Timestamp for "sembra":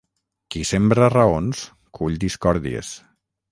0.69-1.09